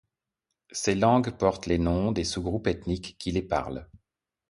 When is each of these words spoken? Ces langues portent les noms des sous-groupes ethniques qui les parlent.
Ces 0.71 0.95
langues 0.95 1.29
portent 1.29 1.67
les 1.67 1.77
noms 1.77 2.11
des 2.11 2.23
sous-groupes 2.23 2.65
ethniques 2.65 3.17
qui 3.19 3.29
les 3.29 3.43
parlent. 3.43 3.87